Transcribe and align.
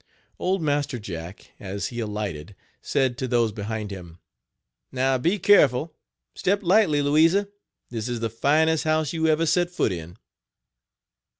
Old 0.39 0.63
Master 0.63 0.97
Jack, 0.97 1.51
as 1.59 1.89
he 1.89 1.99
alighted, 1.99 2.55
said 2.81 3.19
to 3.19 3.27
those 3.27 3.51
behind 3.51 3.91
him: 3.91 4.17
"Now 4.91 5.19
be 5.19 5.37
careful, 5.37 5.95
step 6.33 6.63
lightly, 6.63 7.03
Louisa, 7.03 7.49
this 7.91 8.09
is 8.09 8.19
the 8.19 8.27
finest 8.31 8.83
house 8.83 9.13
you 9.13 9.27
ever 9.27 9.45
set 9.45 9.69
foot 9.69 9.91
in." 9.91 10.17